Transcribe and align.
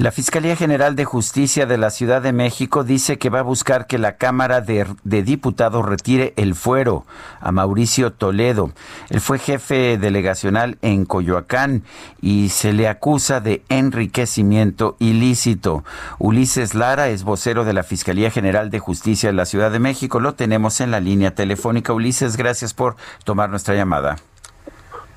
La 0.00 0.12
Fiscalía 0.12 0.56
General 0.56 0.96
de 0.96 1.04
Justicia 1.04 1.66
de 1.66 1.76
la 1.76 1.90
Ciudad 1.90 2.22
de 2.22 2.32
México 2.32 2.84
dice 2.84 3.18
que 3.18 3.28
va 3.28 3.40
a 3.40 3.42
buscar 3.42 3.86
que 3.86 3.98
la 3.98 4.16
Cámara 4.16 4.62
de, 4.62 4.86
Diputados 5.04 5.84
retire 5.84 6.32
el 6.38 6.54
fuero 6.54 7.04
a 7.38 7.52
Mauricio 7.52 8.10
Toledo. 8.10 8.72
Él 9.10 9.20
fue 9.20 9.38
jefe 9.38 9.98
delegacional 9.98 10.78
en 10.80 11.04
Coyoacán 11.04 11.82
y 12.22 12.48
se 12.48 12.72
le 12.72 12.88
acusa 12.88 13.42
de 13.42 13.62
enriquecimiento 13.68 14.96
ilícito. 15.00 15.84
Ulises 16.18 16.74
Lara 16.74 17.10
es 17.10 17.22
vocero 17.22 17.66
de 17.66 17.74
la 17.74 17.82
Fiscalía 17.82 18.30
General 18.30 18.70
de 18.70 18.78
Justicia 18.78 19.28
de 19.28 19.34
la 19.34 19.44
Ciudad 19.44 19.70
de 19.70 19.80
México. 19.80 20.18
Lo 20.18 20.32
tenemos 20.32 20.80
en 20.80 20.92
la 20.92 21.00
línea 21.00 21.34
telefónica. 21.34 21.92
Ulises, 21.92 22.38
gracias 22.38 22.72
por 22.72 22.96
tomar 23.24 23.50
nuestra 23.50 23.74
llamada. 23.74 24.16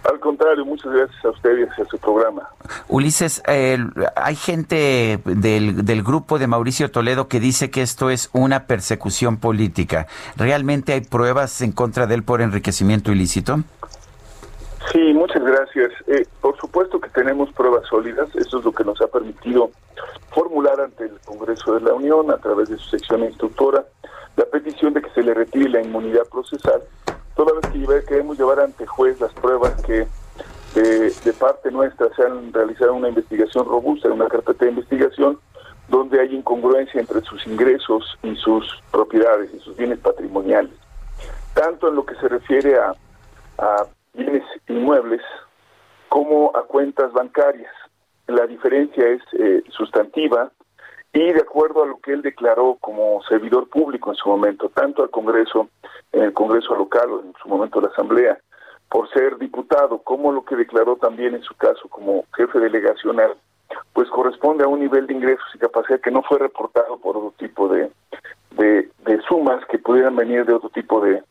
Al 0.10 0.20
contrario, 0.20 0.66
muchas 0.66 0.92
gracias 0.92 1.24
a 1.24 1.30
ustedes 1.30 1.70
y 1.78 1.82
a 1.82 1.86
su 1.86 1.98
programa. 1.98 2.50
Ulises, 2.90 3.42
eh, 3.48 3.78
hay 4.16 4.36
gente 4.36 5.20
del, 5.24 5.86
del, 5.86 6.04
grupo 6.04 6.40
de 6.40 6.48
Mauricio 6.48 6.92
Toledo 6.92 7.30
que 7.30 7.40
dice 7.40 7.72
que 7.72 7.82
esto 7.82 8.10
es 8.10 8.30
una 8.34 8.68
persecución 8.68 9.38
política. 9.38 10.08
¿Realmente 10.36 10.94
hay 10.94 11.02
pruebas 11.02 11.62
en 11.62 11.72
contra 11.72 12.06
de 12.06 12.16
él 12.16 12.23
por 12.23 12.42
enriquecimiento 12.42 13.12
ilícito? 13.12 13.60
Sí, 14.92 15.14
muchas 15.14 15.44
gracias. 15.44 15.92
Eh, 16.08 16.28
por 16.42 16.58
supuesto 16.58 17.00
que 17.00 17.10
tenemos 17.10 17.52
pruebas 17.54 17.88
sólidas. 17.88 18.28
Eso 18.36 18.60
es 18.60 18.66
lo 18.66 18.72
que 18.73 18.84
nos 18.84 19.02
ha 19.02 19.08
permitido 19.08 19.72
formular 20.32 20.82
ante 20.82 21.06
el 21.06 21.17
Congreso 21.26 21.76
de 21.76 21.82
la 21.82 21.94
Unión, 21.94 22.30
a 22.32 22.38
través 22.38 22.70
de 22.70 22.78
su 22.78 22.90
sección 22.90 23.23
instructora, 23.23 23.86
la 24.36 24.45
petición 24.45 24.94
de 24.94 25.02
que 25.02 25.10
se 25.12 25.23
le 25.23 25.34
retire 25.34 25.70
la 25.70 25.82
inmunidad 25.82 26.23
procesal 26.30 26.82
toda 27.36 27.53
vez 27.53 27.72
que 27.72 28.06
queremos 28.06 28.38
llevar 28.38 28.59
ante 28.59 28.86
juez 28.86 29.20
las 29.20 29.34
pruebas 29.34 29.73
que 29.84 30.08
de, 30.76 31.12
de, 31.12 31.34
parte 31.34 31.72
nuestra 31.72 32.09
se 32.16 32.23
han 32.23 32.52
realizado 32.52 32.95
una 32.95 33.09
investigación 33.09 33.66
robusta, 33.66 34.09
una 34.09 34.28
carpeta 34.28 34.66
de 34.66 34.72
investigación 34.72 35.39
donde 35.88 36.20
hay 36.20 36.36
incongruencia 36.36 37.00
entre 37.00 37.22
sus 37.22 37.45
ingresos 37.45 38.17
y 38.23 38.36
sus 38.38 38.81
propiedades 38.92 39.54
y 39.54 39.59
sus 39.59 39.76
bienes 39.76 40.00
patrimoniales, 40.00 40.73
tanto 41.54 41.89
en 41.89 41.95
lo 41.95 42.06
que 42.06 42.16
se 42.16 42.28
refiere 42.28 42.78
a, 42.80 42.95
a 43.59 43.86
bienes 44.14 44.44
inmuebles 44.67 45.22
como 46.09 46.52
a 46.56 46.64
cuentas 46.64 47.11
bancarias. 47.14 47.72
La 48.28 48.48
diferencia 48.48 49.08
es 49.09 49.22
eh, 49.34 49.64
sustantiva 49.70 50.52
y 51.11 51.31
de 51.31 51.42
acuerdo 51.42 51.84
a 51.84 51.88
lo 51.88 52.00
que 52.00 52.14
él 52.14 52.22
declaró 52.22 52.78
como 52.80 53.22
servidor 53.30 53.70
público 53.70 54.09
en 54.09 54.16
su 54.16 54.30
momento, 54.30 54.70
tanto 54.70 55.04
al 55.04 55.11
Congreso, 55.11 55.70
en 56.14 56.23
el 56.23 56.33
Congreso 56.33 56.75
local 56.75 57.11
o 57.11 57.22
en 57.22 57.33
su 57.42 57.50
momento 57.50 57.81
la 57.81 57.89
Asamblea, 57.89 58.38
por 58.89 59.09
ser 59.09 59.38
diputado, 59.38 59.97
como 60.03 60.31
lo 60.31 60.45
que 60.45 60.55
declaró 60.55 60.95
también 60.95 61.33
en 61.33 61.42
su 61.42 61.55
caso 61.55 61.89
como 61.89 62.25
jefe 62.36 62.59
delegacional, 62.59 63.36
pues 63.94 64.08
corresponde 64.09 64.64
a 64.64 64.67
un 64.67 64.80
nivel 64.80 65.08
de 65.08 65.14
ingresos 65.14 65.45
y 65.55 65.58
capacidad 65.58 66.00
que 66.00 66.11
no 66.11 66.22
fue 66.22 66.38
reportado 66.38 66.97
por 66.97 67.17
otro 67.17 67.33
tipo 67.38 67.67
de, 67.67 67.92
de, 68.52 69.22
sumas 69.28 69.66
que 69.66 69.80
pudieran 69.80 70.16
venir 70.16 70.45
de 70.45 70.54
otro 70.54 70.70
tipo 70.70 71.02
de, 71.02 71.23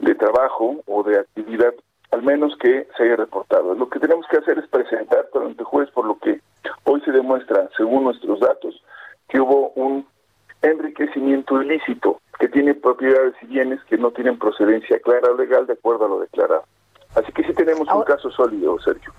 de 0.00 0.14
trabajo 0.16 0.82
o 0.86 1.02
de 1.04 1.20
actividad, 1.20 1.74
al 2.10 2.22
menos 2.22 2.56
que 2.58 2.88
se 2.96 3.04
haya 3.04 3.16
reportado. 3.16 3.74
Lo 3.74 3.88
que 3.88 4.00
tenemos 4.00 4.26
que 4.28 4.38
hacer 4.38 4.58
es 4.58 4.66
presentar 4.68 5.26
ante 5.34 5.62
juez 5.62 5.90
por 5.90 6.06
lo 6.06 6.18
que 6.18 6.40
hoy 6.84 7.00
se 7.02 7.12
demuestra, 7.12 7.68
según 7.76 8.04
nuestros 8.04 8.40
datos, 8.40 8.82
que 9.28 9.40
hubo 9.40 9.70
un 9.76 10.06
enriquecimiento 10.62 11.62
ilícito 11.62 12.20
que 12.38 12.48
tiene 12.48 12.74
propiedades 12.74 13.34
y 13.42 13.46
bienes 13.46 13.82
que 13.84 13.96
no 13.96 14.10
tienen 14.10 14.38
procedencia 14.38 14.98
clara 15.00 15.30
o 15.30 15.36
legal 15.36 15.66
de 15.66 15.74
acuerdo 15.74 16.06
a 16.06 16.08
lo 16.08 16.20
declarado. 16.20 16.64
Así 17.14 17.32
que 17.32 17.44
sí 17.44 17.54
tenemos 17.54 17.88
un 17.88 18.02
caso 18.02 18.30
sólido, 18.30 18.78
Sergio. 18.80 19.12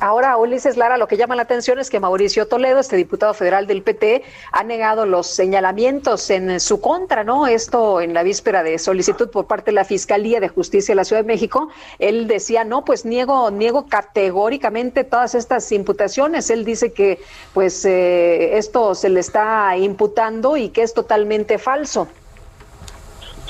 Ahora, 0.00 0.36
Ulises 0.36 0.76
Lara, 0.76 0.96
lo 0.96 1.06
que 1.06 1.16
llama 1.16 1.36
la 1.36 1.42
atención 1.42 1.78
es 1.78 1.90
que 1.90 2.00
Mauricio 2.00 2.48
Toledo, 2.48 2.80
este 2.80 2.96
diputado 2.96 3.34
federal 3.34 3.66
del 3.66 3.82
PT, 3.82 4.24
ha 4.50 4.64
negado 4.64 5.06
los 5.06 5.26
señalamientos 5.26 6.30
en 6.30 6.58
su 6.58 6.80
contra, 6.80 7.22
¿no? 7.22 7.46
Esto 7.46 8.00
en 8.00 8.14
la 8.14 8.22
víspera 8.22 8.62
de 8.62 8.78
solicitud 8.78 9.30
por 9.30 9.46
parte 9.46 9.66
de 9.66 9.74
la 9.74 9.84
Fiscalía 9.84 10.40
de 10.40 10.48
Justicia 10.48 10.92
de 10.92 10.96
la 10.96 11.04
Ciudad 11.04 11.22
de 11.22 11.28
México. 11.28 11.68
Él 11.98 12.26
decía, 12.26 12.64
no, 12.64 12.84
pues 12.84 13.04
niego, 13.04 13.50
niego 13.50 13.86
categóricamente 13.86 15.04
todas 15.04 15.34
estas 15.34 15.70
imputaciones. 15.70 16.50
Él 16.50 16.64
dice 16.64 16.92
que, 16.92 17.20
pues, 17.54 17.84
eh, 17.84 18.56
esto 18.56 18.94
se 18.94 19.10
le 19.10 19.20
está 19.20 19.76
imputando 19.76 20.56
y 20.56 20.70
que 20.70 20.82
es 20.82 20.94
totalmente 20.94 21.58
falso. 21.58 22.08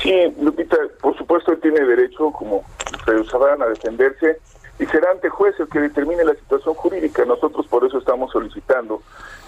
Sí, 0.03 0.35
Lupita, 0.41 0.77
por 1.01 1.17
supuesto 1.17 1.53
él 1.53 1.61
tiene 1.61 1.81
derecho, 1.81 2.33
como 2.33 2.65
ustedes 2.93 3.29
sabrán, 3.29 3.63
a 3.63 3.67
defenderse 3.67 4.39
y 4.79 4.87
será 4.87 5.13
ante 5.13 5.29
juez 5.29 5.55
el 5.61 5.69
que 5.69 5.79
determine 5.79 6.25
la 6.25 6.35
situación 6.35 6.75
jurídica. 6.75 7.25
Nosotros 7.25 7.67
por 7.69 7.85
eso 7.85 7.99
estamos 7.99 8.33
solicitando 8.33 9.01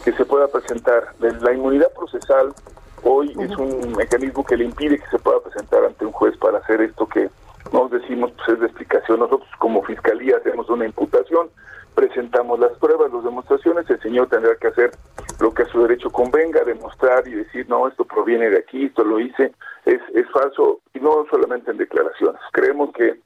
que 0.05 0.13
se 0.13 0.25
pueda 0.25 0.47
presentar. 0.47 1.09
La 1.19 1.53
inmunidad 1.53 1.93
procesal 1.93 2.55
hoy 3.03 3.35
es 3.39 3.57
un 3.57 3.93
mecanismo 3.97 4.45
que 4.45 4.57
le 4.57 4.65
impide 4.65 4.99
que 4.99 5.11
se 5.11 5.19
pueda 5.19 5.41
presentar 5.41 5.85
ante 5.85 6.07
un 6.07 6.13
juez 6.13 6.37
para 6.37 6.59
hacer 6.59 6.81
esto 6.83 7.07
que 7.09 7.29
nos 7.73 7.91
decimos 7.91 8.31
pues 8.37 8.51
es 8.51 8.61
de 8.61 8.67
explicación. 8.67 9.21
Nosotros 9.21 9.49
como 9.59 9.83
fiscalía 9.83 10.37
hacemos 10.37 10.71
una 10.71 10.87
imputación, 10.87 11.49
presentamos 11.95 12.61
las 12.61 12.73
pruebas, 12.79 13.13
las 13.13 13.25
demostraciones, 13.25 13.89
el 13.91 14.01
señor 14.01 14.29
tendrá 14.29 14.55
que 14.57 14.69
hacer 14.69 14.93
lo 15.41 15.53
que 15.53 15.63
a 15.63 15.67
su 15.67 15.83
derecho 15.83 16.11
convenga, 16.11 16.65
demostrar 16.65 17.27
y 17.27 17.35
decir, 17.35 17.69
no, 17.69 17.89
esto 17.89 18.05
proviene 18.05 18.51
de 18.51 18.59
aquí, 18.59 18.87
esto 18.87 19.05
lo 19.05 19.19
hice, 19.19 19.53
es, 19.85 20.01
es 20.15 20.31
falso, 20.31 20.81
y 20.95 21.01
no 21.01 21.27
solamente 21.31 21.71
en 21.71 21.79
declaraciones. 21.79 22.41
Creemos 22.53 22.93
que 22.93 23.19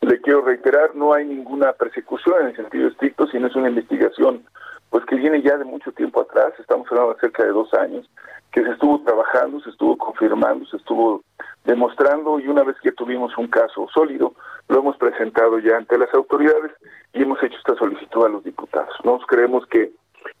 le 0.00 0.15
quiero 0.26 0.40
reiterar, 0.40 0.96
no 0.96 1.14
hay 1.14 1.24
ninguna 1.24 1.72
persecución 1.74 2.34
en 2.40 2.46
el 2.48 2.56
sentido 2.56 2.88
estricto, 2.88 3.28
sino 3.28 3.46
es 3.46 3.54
una 3.54 3.68
investigación 3.68 4.42
pues 4.90 5.04
que 5.04 5.14
viene 5.14 5.40
ya 5.40 5.56
de 5.56 5.64
mucho 5.64 5.92
tiempo 5.92 6.20
atrás, 6.20 6.52
estamos 6.58 6.88
hablando 6.90 7.14
de 7.14 7.20
cerca 7.20 7.44
de 7.44 7.50
dos 7.50 7.72
años, 7.74 8.10
que 8.50 8.64
se 8.64 8.70
estuvo 8.70 9.00
trabajando, 9.02 9.60
se 9.60 9.70
estuvo 9.70 9.96
confirmando, 9.96 10.66
se 10.66 10.78
estuvo 10.78 11.22
demostrando 11.64 12.40
y 12.40 12.48
una 12.48 12.64
vez 12.64 12.74
que 12.82 12.90
tuvimos 12.90 13.38
un 13.38 13.46
caso 13.46 13.86
sólido, 13.94 14.34
lo 14.68 14.80
hemos 14.80 14.96
presentado 14.96 15.60
ya 15.60 15.76
ante 15.76 15.96
las 15.96 16.12
autoridades 16.12 16.72
y 17.12 17.22
hemos 17.22 17.40
hecho 17.44 17.56
esta 17.58 17.76
solicitud 17.76 18.24
a 18.24 18.28
los 18.28 18.42
diputados. 18.42 18.96
Nos 19.04 19.24
creemos 19.26 19.64
que 19.66 19.92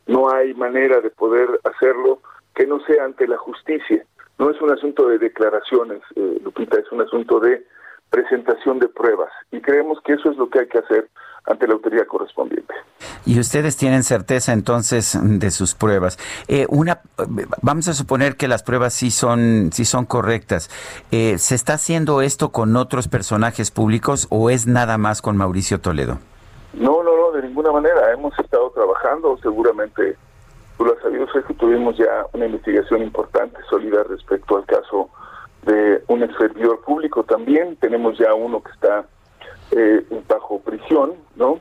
no 0.08 0.32
hay 0.32 0.52
manera 0.54 1.00
de 1.00 1.10
poder 1.10 1.60
hacerlo 1.62 2.18
que 2.56 2.66
no 2.66 2.80
sea 2.80 3.04
ante 3.04 3.28
la 3.28 3.36
justicia. 3.36 4.04
No 4.36 4.50
es 4.50 4.60
un 4.60 4.72
asunto 4.72 5.06
de 5.06 5.18
declaraciones, 5.18 6.00
eh, 6.16 6.40
Lupita, 6.42 6.76
es 6.80 6.90
un 6.90 7.02
asunto 7.02 7.38
de 7.38 7.64
presentación 8.10 8.78
de 8.78 8.88
pruebas 8.88 9.30
y 9.50 9.60
creemos 9.60 9.98
que 10.04 10.14
eso 10.14 10.30
es 10.30 10.36
lo 10.36 10.48
que 10.48 10.60
hay 10.60 10.68
que 10.68 10.78
hacer 10.78 11.08
ante 11.46 11.66
la 11.66 11.74
autoridad 11.74 12.06
correspondiente. 12.06 12.74
Y 13.24 13.38
ustedes 13.38 13.76
tienen 13.76 14.02
certeza 14.02 14.52
entonces 14.52 15.18
de 15.22 15.50
sus 15.50 15.74
pruebas. 15.74 16.18
Eh, 16.48 16.66
una, 16.68 17.00
vamos 17.62 17.88
a 17.88 17.94
suponer 17.94 18.36
que 18.36 18.48
las 18.48 18.62
pruebas 18.62 18.94
sí 18.94 19.10
son, 19.10 19.70
sí 19.72 19.84
son 19.84 20.06
correctas. 20.06 20.70
Eh, 21.12 21.38
¿Se 21.38 21.54
está 21.54 21.74
haciendo 21.74 22.20
esto 22.20 22.50
con 22.50 22.76
otros 22.76 23.08
personajes 23.08 23.70
públicos 23.70 24.26
o 24.30 24.50
es 24.50 24.66
nada 24.66 24.98
más 24.98 25.22
con 25.22 25.36
Mauricio 25.36 25.80
Toledo? 25.80 26.18
No, 26.74 27.02
no, 27.02 27.16
no, 27.16 27.32
de 27.32 27.42
ninguna 27.42 27.72
manera. 27.72 28.12
Hemos 28.12 28.36
estado 28.38 28.70
trabajando, 28.70 29.38
seguramente 29.42 30.16
tú 30.76 30.84
lo 30.84 30.94
has 30.94 31.02
sabido, 31.02 31.26
sé 31.32 31.42
que 31.46 31.54
tuvimos 31.54 31.96
ya 31.96 32.26
una 32.32 32.46
investigación 32.46 33.02
importante, 33.02 33.56
sólida 33.70 34.02
respecto 34.04 34.56
al 34.56 34.66
caso 34.66 35.08
de 35.66 36.02
un 36.06 36.22
ex 36.22 36.34
servidor 36.38 36.80
público 36.80 37.24
también. 37.24 37.76
Tenemos 37.76 38.16
ya 38.18 38.32
uno 38.32 38.62
que 38.62 38.72
está 38.72 39.04
eh, 39.72 40.06
bajo 40.28 40.60
prisión, 40.60 41.14
¿no? 41.34 41.60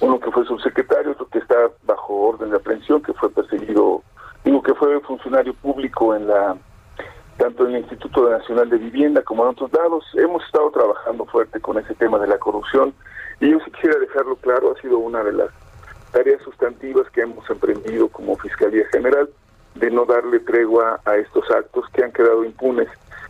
Uno 0.00 0.20
que 0.20 0.30
fue 0.30 0.44
subsecretario, 0.44 1.12
otro 1.12 1.28
que 1.28 1.38
está 1.38 1.54
bajo 1.84 2.14
orden 2.14 2.50
de 2.50 2.56
aprehensión, 2.56 3.00
que 3.00 3.14
fue 3.14 3.30
perseguido, 3.30 4.02
uno 4.44 4.62
que 4.62 4.74
fue 4.74 5.00
funcionario 5.00 5.54
público 5.54 6.14
en 6.14 6.26
la 6.26 6.56
tanto 7.36 7.66
en 7.66 7.74
el 7.74 7.82
Instituto 7.82 8.28
Nacional 8.30 8.70
de 8.70 8.78
Vivienda 8.78 9.22
como 9.22 9.44
en 9.44 9.50
otros 9.50 9.72
lados. 9.72 10.04
Hemos 10.14 10.44
estado 10.44 10.70
trabajando 10.70 11.24
fuerte 11.26 11.60
con 11.60 11.78
ese 11.78 11.94
tema 11.94 12.18
de 12.18 12.28
la 12.28 12.38
corrupción 12.38 12.94
y 13.40 13.50
yo 13.50 13.58
sí 13.64 13.70
quisiera 13.72 13.98
dejarlo 13.98 14.36
claro, 14.36 14.72
ha 14.76 14.80
sido 14.80 14.98
una 14.98 15.22
de 15.24 15.32
las 15.32 15.50
tareas 16.12 16.40
sustantivas 16.42 17.08
que 17.10 17.22
hemos 17.22 17.48
emprendido 17.50 18.08
como 18.08 18.36
Fiscalía 18.36 18.86
General 18.92 19.28
de 19.74 19.90
no 19.90 20.04
darle 20.04 20.38
tregua 20.40 21.00
a 21.04 21.16
estos 21.16 21.50
actos 21.50 21.84
que 21.92 22.04
han 22.04 22.12
quedado 22.12 22.44
impunes 22.44 22.88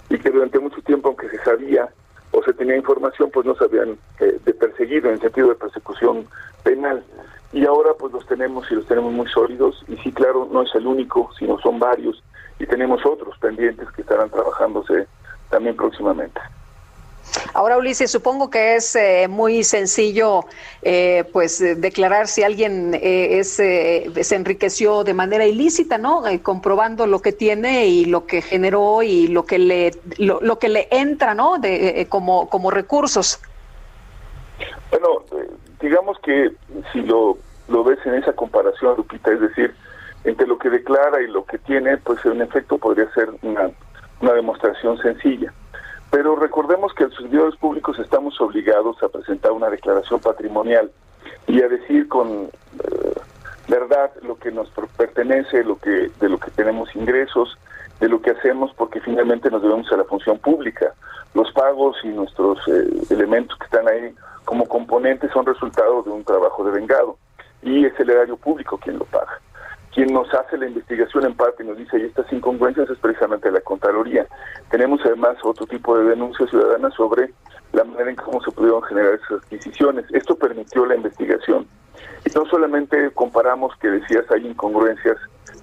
y 0.09 0.19
que 0.19 0.31
durante 0.31 0.59
mucho 0.59 0.81
tiempo, 0.83 1.09
aunque 1.09 1.29
se 1.29 1.43
sabía 1.45 1.89
o 2.31 2.43
se 2.43 2.53
tenía 2.53 2.77
información, 2.77 3.31
pues 3.33 3.47
no 3.47 3.55
se 3.55 3.65
habían 3.65 3.97
eh, 4.21 4.39
de 4.45 4.55
perseguido 4.55 5.11
en 5.11 5.21
sentido 5.21 5.49
de 5.49 5.55
persecución 5.55 6.27
penal. 6.63 7.03
y 7.53 7.65
ahora 7.65 7.93
pues 7.99 8.13
los 8.13 8.27
tenemos 8.27 8.69
y 8.71 8.75
los 8.75 8.87
tenemos 8.87 9.13
muy 9.13 9.29
sólidos 9.29 9.85
y 9.87 9.97
sí, 9.99 10.13
claro, 10.13 10.49
no 10.51 10.63
es 10.63 10.75
el 10.75 10.87
único, 10.87 11.31
sino 11.39 11.59
son 11.61 11.79
varios 11.79 12.23
y 12.59 12.67
tenemos 12.67 13.05
otros 13.07 13.39
pendientes 13.39 13.89
que 13.93 14.03
estarán 14.03 14.31
trabajándose 14.31 15.07
también 15.51 15.77
próximamente. 15.77 16.41
Ahora, 17.53 17.77
Ulises, 17.79 18.11
supongo 18.11 18.51
que 18.51 18.77
es 18.77 18.95
eh, 18.97 19.27
muy 19.29 19.65
sencillo 19.65 20.45
eh, 20.83 21.25
pues 21.33 21.61
eh, 21.61 21.75
declarar 21.75 22.29
si 22.29 22.43
alguien 22.43 22.99
es, 23.01 23.55
se 23.55 24.35
enriqueció 24.35 25.05
de 25.05 25.15
manera 25.15 25.47
ilícita, 25.47 25.99
¿no? 25.99 26.23
comprobando 26.43 27.07
lo 27.07 27.21
que 27.21 27.33
tiene 27.33 27.87
y 27.87 28.05
lo 28.05 28.27
que 28.27 28.43
generó 28.43 29.03
y 29.03 29.29
lo 29.29 29.45
que 29.47 29.59
le 29.59 29.93
lo, 30.19 30.59
que 30.59 30.69
le 30.69 30.89
entra, 30.91 31.35
¿no? 31.35 31.59
De, 31.59 32.07
como 32.09 32.49
como 32.49 32.71
recursos. 32.71 33.41
Bueno, 34.91 35.23
digamos 35.81 36.19
que 36.21 36.53
si 36.93 37.01
lo 37.03 37.39
lo 37.69 37.83
ves 37.83 37.99
en 38.05 38.15
esa 38.15 38.33
comparación, 38.33 38.97
Lupita, 38.97 39.33
es 39.33 39.41
decir, 39.41 39.75
entre 40.25 40.47
lo 40.47 40.59
que 40.59 40.71
declara 40.71 41.23
y 41.23 41.29
lo 41.29 41.45
que 41.45 41.59
tiene, 41.59 41.97
pues 41.99 42.25
en 42.25 42.43
efecto 42.43 42.79
podría 42.79 43.11
ser 43.13 43.31
una, 43.43 43.71
una 44.21 44.33
demostración 44.33 44.99
sencilla. 44.99 45.53
Pero 46.15 46.37
recordemos 46.37 46.95
que 46.95 47.03
los 47.03 47.15
servidores 47.17 47.57
públicos 47.57 47.99
estamos 47.99 48.41
obligados 48.41 49.03
a 49.03 49.09
presentar 49.09 49.51
una 49.51 49.69
declaración 49.69 50.21
patrimonial 50.21 50.93
y 51.49 51.61
a 51.61 51.67
decir 51.67 52.07
con 52.07 52.45
eh, 52.45 53.15
verdad 53.67 54.13
lo 54.23 54.39
que 54.39 54.53
nos 54.53 54.71
pertenece, 54.97 55.65
lo 55.65 55.77
que 55.77 56.13
de 56.21 56.29
lo 56.29 56.39
que 56.39 56.53
tenemos 56.53 56.95
ingresos, 56.95 57.59
de 57.99 58.09
lo 58.09 58.23
que 58.23 58.31
hacemos, 58.31 58.73
porque 58.75 59.01
finalmente 59.01 59.51
nos 59.51 59.63
debemos 59.63 59.91
a 59.91 59.97
la 59.97 60.05
función 60.05 60.39
pública. 60.39 60.95
Los 61.35 61.51
pagos 61.51 61.97
y 62.05 62.09
nuestros 62.11 62.61
eh, 62.69 62.91
elementos 63.11 63.59
que 63.59 63.65
están 63.65 63.89
ahí 63.89 64.15
como 64.45 64.69
componentes 64.69 65.33
son 65.33 65.45
resultado 65.45 66.05
de 66.05 66.11
un 66.11 66.23
trabajo 66.23 66.63
de 66.63 66.79
vengado 66.79 67.19
y 67.61 67.87
es 67.87 67.99
el 67.99 68.11
erario 68.11 68.37
público 68.37 68.79
quien 68.79 69.01
lo 69.01 69.05
paga 69.07 69.41
quien 69.95 70.13
nos 70.13 70.33
hace 70.35 70.59
la 70.59 70.67
investigación 70.67 71.25
en 71.25 71.37
parte 71.37 71.63
y 71.63 71.67
nos 71.69 71.79
dice, 71.79 71.99
y 71.99 72.03
estas 72.03 72.31
incongruencias 72.33 72.91
es 72.91 72.99
precisamente 72.99 73.51
la 73.51 73.61
Contraloría. 73.61 74.27
Tenemos 74.69 75.01
además 75.05 75.37
otro 75.45 75.67
tipo 75.67 75.97
de 75.97 76.05
denuncias 76.11 76.51
ciudadanas 76.51 76.93
sobre 76.95 77.33
la 77.73 77.85
manera 77.85 78.11
en 78.11 78.17
cómo 78.17 78.43
se 78.43 78.51
pudieron 78.51 78.83
generar 78.83 79.15
esas 79.15 79.43
adquisiciones. 79.45 80.05
Esto 80.13 80.35
permitió 80.35 80.85
la 80.85 80.97
investigación. 80.97 81.69
Y 82.25 82.31
no 82.37 82.45
solamente 82.47 83.11
comparamos 83.13 83.77
que 83.77 83.89
decías 83.89 84.29
hay 84.33 84.47
incongruencias, 84.47 85.17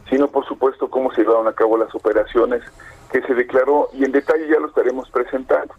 sino 0.10 0.30
por 0.30 0.46
supuesto 0.46 0.90
cómo 0.90 1.12
se 1.12 1.24
llevaron 1.24 1.48
a 1.48 1.54
cabo 1.54 1.78
las 1.78 1.94
operaciones 1.94 2.64
que 3.12 3.22
se 3.24 3.34
declaró 3.34 3.90
y 3.94 4.06
en 4.06 4.14
detalle 4.14 4.48
ya 4.48 4.60
lo 4.60 4.68
estaremos 4.68 5.10
presentando. 5.10 5.74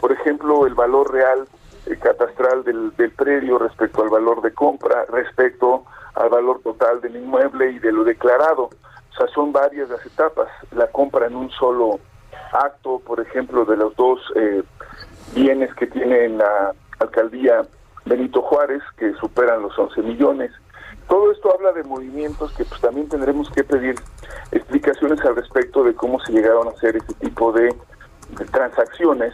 Por 0.00 0.12
ejemplo, 0.12 0.66
el 0.66 0.74
valor 0.74 1.12
real 1.12 1.48
eh, 1.86 1.96
catastral 1.96 2.62
del, 2.62 2.94
del 2.96 3.10
predio 3.10 3.58
respecto 3.58 4.02
al 4.02 4.10
valor 4.10 4.42
de 4.42 4.52
compra, 4.52 5.04
respecto 5.06 5.84
al 6.16 6.30
valor 6.30 6.60
total 6.62 7.00
del 7.00 7.16
inmueble 7.16 7.70
y 7.70 7.78
de 7.78 7.92
lo 7.92 8.04
declarado. 8.04 8.64
O 8.64 9.16
sea, 9.16 9.28
son 9.28 9.52
varias 9.52 9.88
las 9.88 10.04
etapas. 10.04 10.48
La 10.72 10.88
compra 10.88 11.26
en 11.26 11.36
un 11.36 11.50
solo 11.50 12.00
acto, 12.52 13.00
por 13.00 13.20
ejemplo, 13.20 13.64
de 13.64 13.76
los 13.76 13.94
dos 13.96 14.20
eh, 14.34 14.62
bienes 15.34 15.72
que 15.74 15.86
tiene 15.86 16.28
la 16.30 16.74
alcaldía 16.98 17.62
Benito 18.04 18.42
Juárez, 18.42 18.82
que 18.96 19.12
superan 19.14 19.62
los 19.62 19.78
11 19.78 20.02
millones. 20.02 20.52
Todo 21.08 21.30
esto 21.30 21.52
habla 21.54 21.72
de 21.72 21.84
movimientos 21.84 22.52
que 22.54 22.64
pues 22.64 22.80
también 22.80 23.08
tendremos 23.08 23.50
que 23.50 23.62
pedir 23.62 23.96
explicaciones 24.50 25.20
al 25.24 25.36
respecto 25.36 25.84
de 25.84 25.94
cómo 25.94 26.18
se 26.20 26.32
llegaron 26.32 26.66
a 26.68 26.70
hacer 26.70 26.96
este 26.96 27.14
tipo 27.14 27.52
de, 27.52 27.74
transacciones 28.50 29.32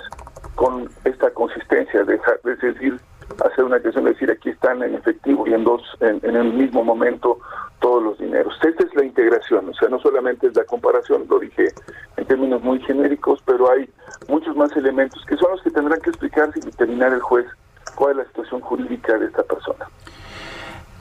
con 0.55 0.91
esta 1.05 1.31
consistencia, 1.31 2.05
de, 2.05 2.17
es 2.17 2.61
decir, 2.61 3.01
hacer 3.45 3.65
una 3.65 3.81
cuestión 3.81 4.05
de 4.05 4.13
decir 4.13 4.31
aquí 4.31 4.51
están 4.51 4.83
en 4.83 4.95
efectivo 4.95 5.47
y 5.47 5.55
en 5.55 5.65
dos 5.65 5.83
en, 6.01 6.21
el 6.25 6.53
mismo 6.53 6.85
momento 6.85 7.39
todos 7.81 8.03
los 8.03 8.19
dineros. 8.19 8.55
Esta 8.63 8.85
es 8.85 8.95
la 8.95 9.05
integración, 9.05 9.69
o 9.69 9.75
sea, 9.75 9.89
no 9.89 9.99
solamente 9.99 10.47
es 10.47 10.57
la 10.57 10.65
comparación, 10.65 11.27
lo 11.29 11.39
dije 11.39 11.69
en 12.17 12.25
términos 12.27 12.63
muy 12.63 12.81
genéricos, 12.81 13.43
pero 13.45 13.71
hay 13.71 13.89
muchos 14.29 14.57
más 14.57 14.75
elementos 14.77 15.25
que 15.27 15.37
son 15.37 15.51
los 15.53 15.63
que 15.63 15.71
tendrán 15.71 16.01
que 16.01 16.11
explicarse 16.11 16.59
y 16.59 16.63
determinar 16.63 17.13
el 17.13 17.21
juez 17.21 17.47
cuál 17.95 18.13
es 18.13 18.17
la 18.19 18.25
situación 18.27 18.61
jurídica 18.61 19.19
de 19.19 19.27
esta 19.27 19.43
persona. 19.43 19.87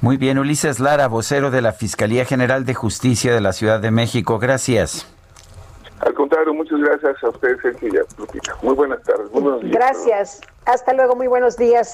Muy 0.02 0.18
bien, 0.18 0.40
Ulises 0.40 0.80
Lara, 0.80 1.08
vocero 1.08 1.52
de 1.52 1.62
la 1.62 1.74
Fiscalía 1.74 2.26
General 2.26 2.66
de 2.66 2.74
Justicia 2.74 3.34
de 3.36 3.42
la 3.42 3.54
Ciudad 3.54 3.80
de 3.80 3.92
México. 3.92 4.40
Gracias. 4.40 5.08
Al 6.00 6.16
contrario, 6.16 6.54
muchas 6.56 6.80
gracias 6.80 7.24
a 7.24 7.30
ustedes, 7.30 7.62
Sergio 7.62 7.90
y 7.90 8.66
Muy 8.66 8.74
buenas 8.74 9.04
tardes. 9.04 9.32
Muy 9.32 9.44
buenos 9.44 9.62
días. 9.62 9.74
Gracias. 9.74 10.42
Hasta 10.66 10.94
luego. 10.94 11.16
Muy 11.16 11.28
buenos 11.28 11.56
días. 11.56 11.94